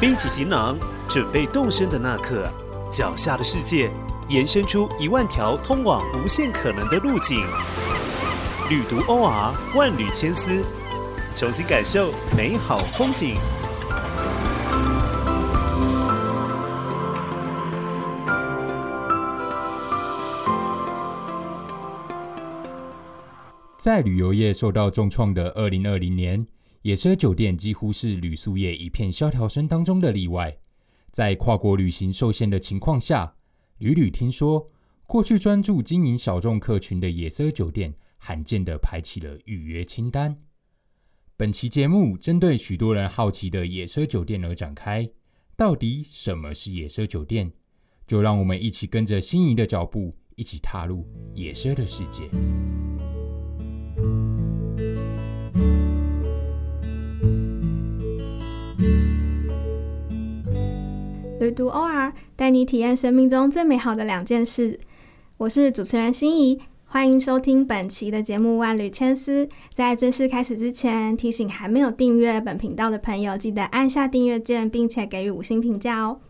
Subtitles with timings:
[0.00, 0.78] 背起行囊，
[1.10, 2.50] 准备动身的那刻，
[2.90, 3.90] 脚下的世界
[4.28, 7.40] 延伸出一万条通往无限可能的路径。
[8.70, 10.64] 旅途 OR 万缕千丝，
[11.34, 13.36] 重新感受美好风景。
[23.76, 26.46] 在旅游业受到重创的二零二零年，
[26.82, 30.56] 野奢酒店几乎是旅宿业一片萧条声当中的例外。
[31.12, 33.34] 在跨国旅行受限的情况下，
[33.78, 34.70] 屡屡听说
[35.06, 40.38] 过去专注经营小众客群的野奢酒店，罕见的排起了预约清单。
[41.36, 45.10] 本期节目针对许多人好奇的野奢酒店而展开，
[45.56, 47.52] 到底什么是野奢酒店？
[48.06, 52.30] 就让我们一起跟着心仪的脚步，一起踏入野奢的世界。
[61.50, 64.78] 读 OR 带你体验生命中最美好的两件事。
[65.38, 69.46] 我是主持人心怡，欢迎收听本期的节目《万缕千丝》。
[69.74, 76.20] 在正式开始之前，提醒还没有订阅本频道的朋友，记得按下订阅键，并且给予五星评价哦。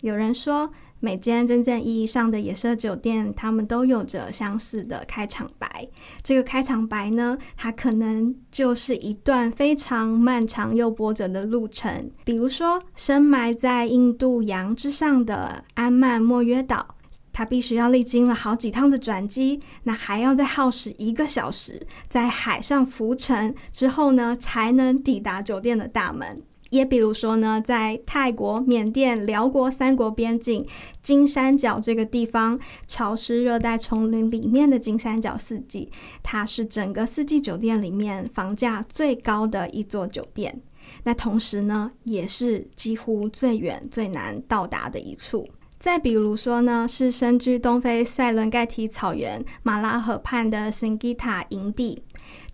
[0.00, 0.70] 有人说。
[1.00, 5.88] 每间真正意义上的野奢酒店，他们都有着相似的开场白。
[6.22, 12.10] 这个开场白呢，它可能就是一段非常漫长又波折的路程。
[12.24, 16.96] 比如说，深埋在印度洋之上的安曼莫约岛，
[17.32, 26.42] 它必须要历经了好几趟的转机，那还要再耗时一个小时在海上浮沉之后呢，才能抵达酒店的大门。
[26.70, 30.66] 也比如说呢，在泰国、缅甸、辽国三国边境
[31.02, 35.90] 金三角这个地方，潮湿热带丛林里面的金三角四季，
[36.22, 40.62] 它是整个四季酒店里面房价最高的一座酒店。
[41.04, 45.48] 那同时呢，也是几乎最远最难到达的一处。
[45.78, 52.02] 再比如说呢，是身居东非塞伦盖提草原马拉河畔的 Singita 营地。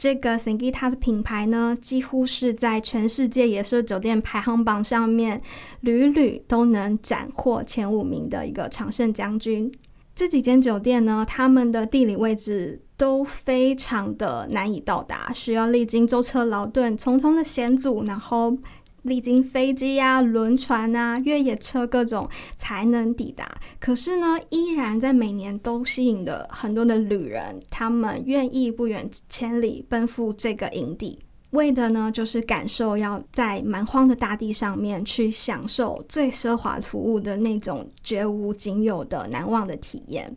[0.00, 5.42] 这个 Singita 的品牌呢，几乎是在全世界野奢酒店排行榜上面
[5.82, 9.70] 屡屡都能斩获前五名的一个常胜将军。
[10.14, 18.56] 这几间酒店呢，他们的地理位置都非常的难以到达，需要历经舟车劳顿、重重的险阻，然后。
[19.02, 31.18] 历经飞机啊、轮船啊、越野车各种才能抵达，可是呢，依然在每年都吸引了很多的旅人，他们愿意不远千里奔赴这个营地，
[31.52, 40.36] 为的呢就是感受要在蛮荒的大地上面去享受最奢华服务的那种绝无仅有的难忘的体验。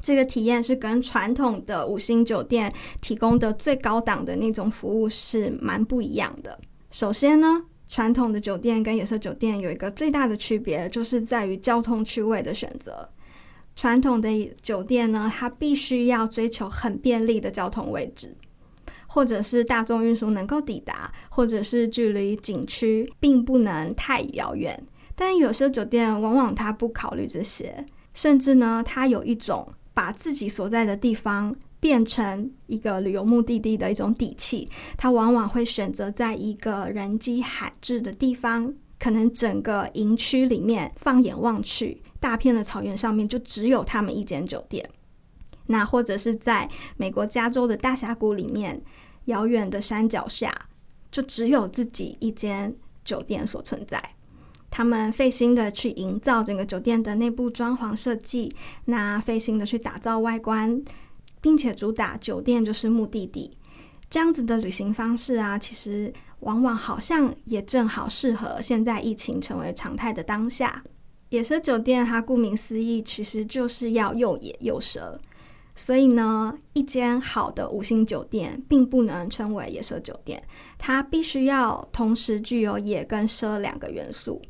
[0.00, 6.58] 这个体验是跟传统的五星酒店提供的最高档的那种服务是蛮不一样的。
[6.92, 13.08] 首先呢，传统的酒店跟野色酒店有一个最大的区别，就是在于交通区位的选择。
[13.74, 18.36] 传统的酒店呢，它必须要追求很便利的交通位置，
[19.06, 24.86] 或者是大众运输能够抵达，或者是距离景区并不能太遥远。
[25.16, 31.54] 但有些酒店往往它不考虑这些，甚至呢，它有一种把自己所在的地方。
[31.82, 44.88] 变成一个旅游目的地的一种底气，他往往会选择在一个人迹罕至的地方，可能整个营区里面，放眼望去，大片的草原上面就只有他们一间酒店。
[45.66, 48.80] 那或者是在美国加州的大峡谷里面，
[49.24, 50.68] 遥远的山脚下，
[51.10, 54.00] 就只有自己一间酒店所存在。
[54.70, 58.54] 他们费心的去营造整个酒店的内部装潢设计，
[58.84, 60.80] 那费心的去打造外观。
[61.42, 63.50] 并且主打酒店就是目的地，
[64.08, 66.10] 这样子的旅行方式啊，其实
[66.40, 70.82] 往往好像也正好适合现在疫情成为常态的当下。
[71.28, 75.16] 野奢酒店它顾名思义，其实就是要又野又奢，
[75.74, 80.42] 所以呢，一间好的五星酒店并不能称为野奢酒店，
[80.78, 84.40] 它必须要同时具有野跟奢两个元素。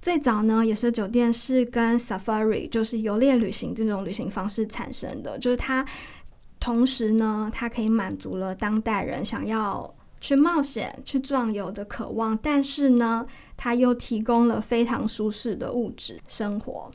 [0.00, 5.38] 最早呢，野奢酒店是跟 safari，就是游猎旅行这种旅行方式产生的。
[5.38, 5.84] 就是它
[6.60, 13.26] 同时呢，它可以满足了当代人想要去冒险、去壮游的渴望，但是呢，
[13.56, 16.90] 它又提供了非常舒适的物质生活。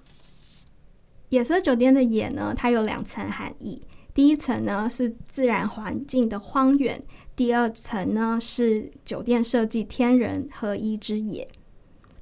[1.29, 3.81] 野奢酒店的“野”呢，它有两层含义。
[4.13, 7.01] 第一层呢是自然环境的荒原，
[7.35, 11.47] 第二层呢是酒店设计天人合一之野。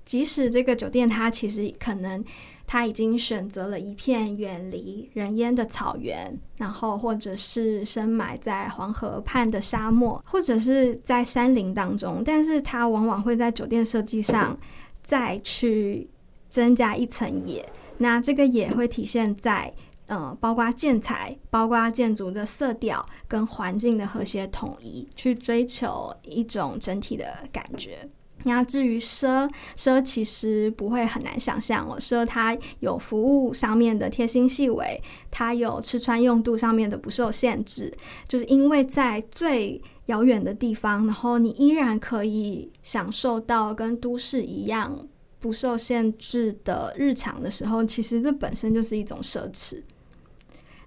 [0.09, 2.25] 即使这个酒店它其实可能
[2.65, 14.57] 它已经选择了一片远离人烟的草原，然后或者是深埋在黄河畔的沙漠，或者是在山林当中，但是它往往会在酒店设计上
[15.03, 16.09] 再去
[16.49, 17.63] 增加一层野。
[17.99, 19.71] 那这个野会体现在。
[20.07, 28.09] 呃，包括建材，包括建筑的色调跟环境的和谐统一，去追求一种整体的感觉。
[28.43, 37.93] 那至于奢，奢其实不会很难想象哦，奢它有服务上面的贴心细微，它有吃穿用度上面的不受限制，
[38.27, 45.07] 就是因为在最遥远的地方，然后你依然可以享受到跟都市一样
[45.39, 49.81] 不受限制的日常的时候，其实这本身就是一种奢侈。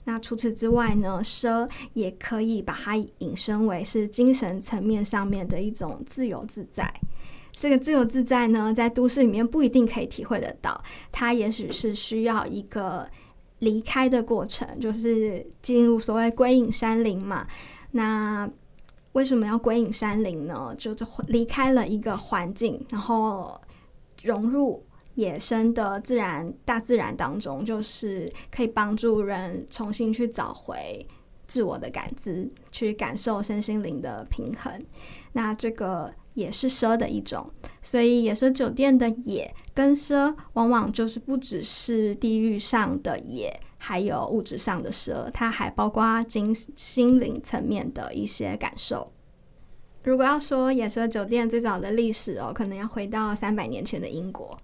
[0.05, 6.93] 那除此之外呢，奢也可以把它引申为是精神层面上面的一种自由自在。
[7.53, 10.83] 这个自由自在呢，在都市里面不一定可以体会得到，
[11.13, 13.09] 它也许是需要一个
[13.61, 17.47] 离开的过程，就是进入所谓归隐山林嘛。
[17.93, 18.51] 那
[19.13, 20.75] 为什么要归隐山林呢？
[20.77, 23.61] 就是离开了一个环境，然后
[24.23, 24.85] 融入。
[25.15, 31.07] 野生的自然、大自然当中，就是可以帮助人重新去找回
[31.47, 34.73] 自我的感知，去感受身心灵的平衡。
[35.35, 37.51] 那这个也是奢的一种，
[37.81, 49.13] 所以野奢酒店的野跟奢，往往就是不只是地域上的野，还有物质上的奢，它还包括精心灵层面的一些感受。
[50.05, 54.57] 如果要说野奢酒店最早的历史哦，可能要回到三百年前的英国。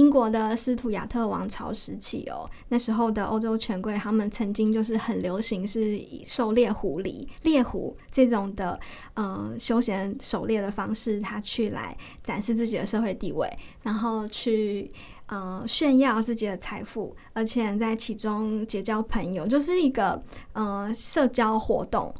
[0.00, 8.80] 英国的斯图亚特王朝时期哦，那时候的欧洲权贵，他们曾经就是很流行是以狩猎狐狸、猎狐这种的
[9.12, 13.46] 呃休闲狩猎的方式，他去来展示自己的社会地位，
[13.82, 14.90] 然后去
[15.26, 20.18] 呃炫耀自己的财富，而且在其中结交朋友，就是一个
[20.54, 22.14] 呃社交活动。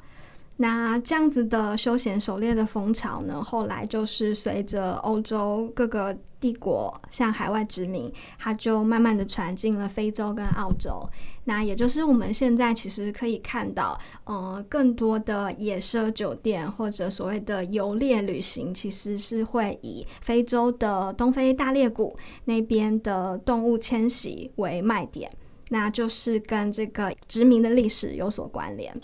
[0.62, 11.00] 那这样子的休闲狩猎的风潮呢，后来就是随着欧洲各个帝国向海外殖民，它就慢慢的传进了非洲跟澳洲。
[11.44, 22.14] 那也就是我们现在其实可以看到，呃，更多的野奢酒店或者所谓的游猎旅行，其实是会以非洲的东非大裂谷
[22.44, 25.32] 那边的动物迁徙为卖点，
[25.70, 28.94] 那就是跟这个殖民的历史有所关联。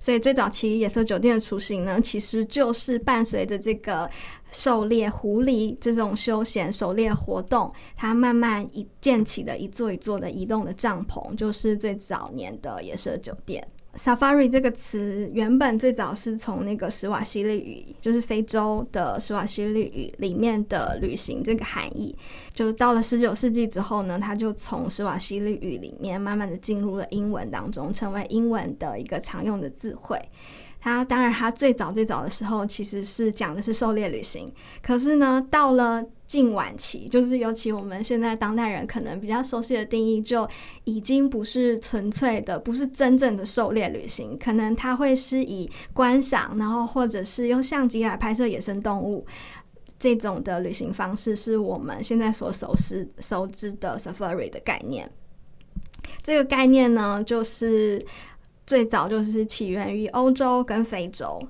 [0.00, 4.10] 所以最早期野色酒店的雏形呢，其实就是伴随着这个
[4.50, 13.64] 狩猎狐狸这种休闲狩猎活动，它慢慢一建起的一座一座的移动的帐篷，就是最早年的野色酒店。
[13.96, 22.16] Safari 这个词原本最早是从那个史瓦西里语，就是非洲的史瓦西里语里面的旅行这个含义。
[22.54, 30.16] 就是到了十九世纪之后呢，它就从史瓦西里语里面慢慢的进入了英文当中，成为英文的一个常用的字汇。
[30.80, 34.50] 它当然，它最早最早的时候其实是讲的是狩猎旅行，
[34.82, 40.48] 可是呢，到了近晚期，就是尤其我们现在当代人可能比较熟悉的定义，就
[40.84, 49.26] 已经不是纯粹的，不是真正的狩猎旅行，可能它会是以观赏，然后或者是用相机来拍摄野生动物
[49.98, 55.10] 这种的旅行方式，是我们现在所熟识熟知的 safari 的概念。
[56.22, 58.02] 这个概念呢，就是。
[58.70, 61.42] 最早就是起源于欧洲跟非洲，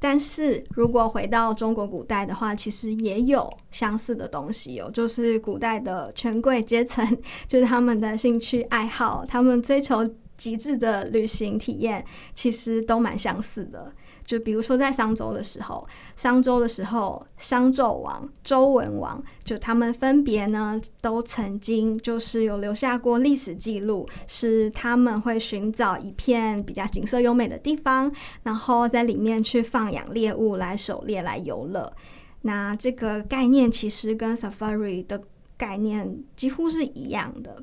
[0.00, 7.06] 但是如果回到中国古代的话，其实也有相似的东西哦，就是古代的权贵阶层，
[7.46, 10.04] 就是他们的兴趣爱好，他们追求
[10.34, 12.04] 极致的旅行体验，
[12.34, 13.92] 其实都蛮相似的。
[14.24, 28.10] 就比如说，在商周的时候，商周的时候，商纣王、周文王，就他们分别呢，都曾经就是有留下过历史记录，是他们会寻找一片比较景色优美的地方，
[28.44, 31.92] 然后在里面去放养猎物来狩猎来游乐。
[32.40, 35.22] 那这个概念其实跟 safari 的
[35.58, 37.62] 概念几乎是一样的。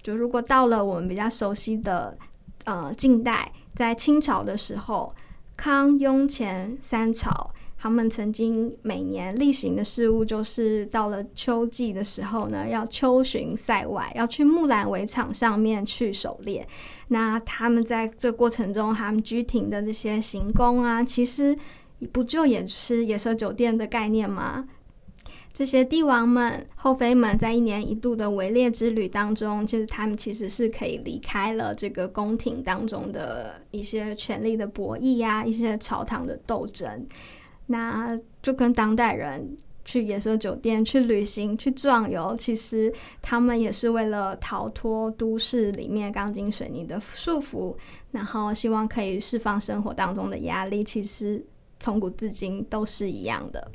[0.00, 2.16] 就如果到了我们比较熟悉的
[2.64, 5.12] 呃近代，在清朝的时候。
[5.58, 16.64] 康雍乾三朝，他们曾经每年例行的事物，就是到了秋季的时候呢，要秋巡塞外，要去木兰围场上面去狩猎。
[17.08, 21.58] 那他们在这过程中，他们居停的这些行宫啊，其实
[22.12, 24.64] 不就也是野奢酒店的概念吗？
[25.52, 37.06] 这些帝王们、后妃们在一年一度的围猎之旅当中，就是他们其实是可以离开了这个宫廷当中的一些权力的博弈呀，一些朝堂的斗争。
[37.66, 47.74] 那就跟当代人去野奢酒店、去旅行、去壮游，其实他们也是为了逃脱都市里面钢筋水泥的束缚，
[48.12, 50.84] 然后希望可以释放生活当中的压力。
[50.84, 51.44] 其实
[51.80, 53.70] 从古至今都是一样的。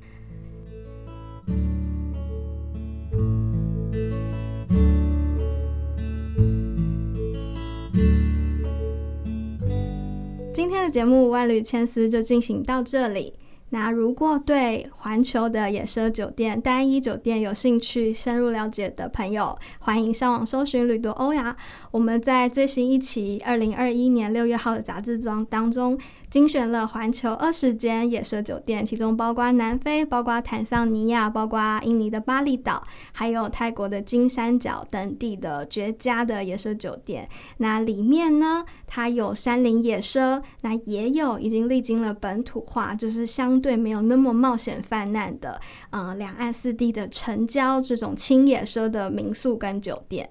[10.84, 13.34] 这节目《万缕千丝》就进行到这里。
[13.74, 21.58] 那如果对环球的野奢酒店、单一酒店有兴趣深入了解的朋友，欢迎上网搜寻旅途欧亚。
[21.90, 26.00] 我们在最新一期二零二一年六月号的杂志中当中。
[26.30, 37.30] 精选了环球二十间野奢酒店，其中包括南非、包括坦桑尼亚、包括印尼的巴厘岛，还有泰国的金三角等地的绝佳的野奢酒店。
[37.58, 50.30] 那里面呢，它有山林野奢，那也有已经历经了本土化，就是相对没有那么冒险泛滥的，呃，两岸四地的城郊这种轻野奢的民宿跟酒店。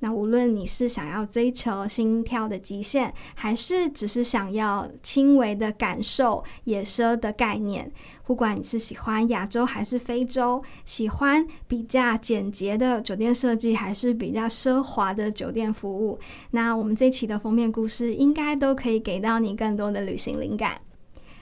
[0.00, 7.90] 那无论你是想要追求心跳的极限，还是只是想要轻微的感受野奢的概念，
[8.24, 16.16] 不管你是喜欢亚洲还是非洲，喜欢比较简洁的酒店设计，还是比较奢华的酒店服务，
[16.52, 20.80] 那我们这期的封面故事应该都可以给到你更多的旅行灵感。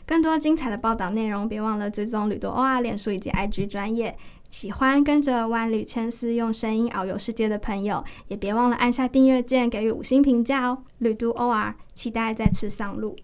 [0.07, 4.17] 更多精彩的报道内容，别忘了追踪旅途 OR 脸书以及 IG 专业。
[4.53, 10.79] 喜欢跟着万缕千丝用声音遨游世界的朋友，也别忘了按下订阅键，给予五星评价哦。
[10.99, 13.17] 旅途 OR，期待再次上路。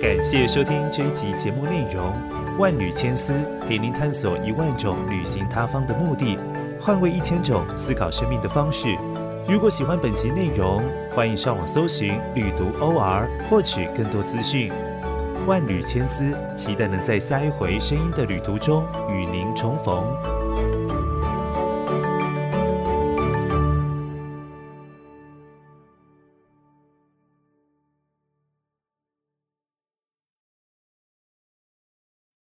[0.00, 2.14] 感谢收听这一集节目内容。
[2.58, 3.32] 万缕千丝
[3.66, 6.38] 陪您探索一万种旅行他方的目的，
[6.78, 8.94] 换位一千种思考生命的方式。
[9.48, 10.82] 如果喜欢本集内容，
[11.14, 14.70] 欢迎上网搜寻旅读 OR，获取更多资讯。
[15.46, 20.39] 万缕千丝，期待能在下一回声音的旅途中与您重逢。